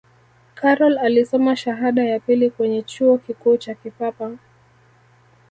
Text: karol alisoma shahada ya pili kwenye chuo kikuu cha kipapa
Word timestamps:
karol 0.55 0.97
alisoma 0.97 1.55
shahada 1.55 2.03
ya 2.03 2.19
pili 2.19 2.49
kwenye 2.51 2.81
chuo 2.81 3.17
kikuu 3.17 3.57
cha 3.57 3.73
kipapa 3.75 4.37